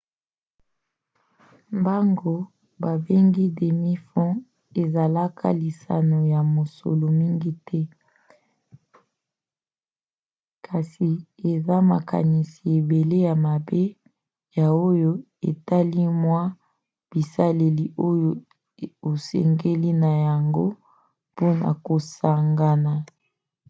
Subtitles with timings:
[1.79, 2.33] mbango
[2.81, 4.37] babengi demi-fond
[4.83, 7.79] ezalaka lisano ya mosolo mingi te;
[10.65, 11.09] kasi
[11.51, 13.83] eza na makanisi ebele ya mabe
[14.55, 15.11] na oyo
[15.49, 16.41] etali mwa
[17.09, 18.31] bisaleli oyo
[19.09, 20.65] osengeli na yango
[21.31, 22.93] mpona kosangana